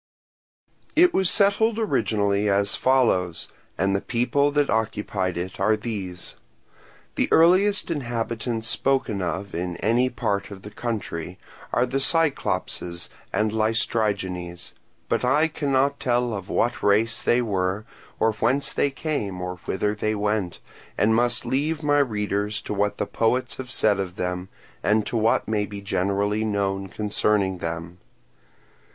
It 0.95 1.13
was 1.13 1.29
settled 1.29 1.77
originally 1.77 2.49
as 2.49 2.75
follows, 2.75 3.47
and 3.77 3.95
the 3.95 4.01
peoples 4.01 4.55
that 4.55 4.67
occupied 4.67 5.37
it 5.37 5.59
are 5.59 5.75
these. 5.77 6.37
The 7.13 7.29
earliest 7.31 7.91
inhabitants 7.91 8.67
spoken 8.67 9.21
of 9.21 9.53
in 9.53 9.77
any 9.77 10.09
part 10.09 10.49
of 10.49 10.63
the 10.63 10.71
country 10.71 11.37
are 11.71 11.85
the 11.85 11.99
Cyclopes 11.99 12.81
and 12.81 13.51
Laestrygones; 13.53 14.73
but 15.07 15.23
I 15.23 15.47
cannot 15.47 15.99
tell 15.99 16.33
of 16.33 16.49
what 16.49 16.81
race 16.81 17.21
they 17.21 17.39
were, 17.43 17.85
or 18.19 18.33
whence 18.33 18.73
they 18.73 18.89
came 18.89 19.39
or 19.39 19.57
whither 19.65 19.93
they 19.93 20.15
went, 20.15 20.59
and 20.97 21.13
must 21.13 21.45
leave 21.45 21.83
my 21.83 21.99
readers 21.99 22.59
to 22.63 22.73
what 22.73 22.97
the 22.97 23.05
poets 23.05 23.57
have 23.57 23.69
said 23.69 23.99
of 23.99 24.15
them 24.15 24.49
and 24.81 25.05
to 25.05 25.15
what 25.15 25.47
may 25.47 25.67
be 25.67 25.79
generally 25.79 26.43
known 26.43 26.87
concerning 26.87 27.59
them. 27.59 27.99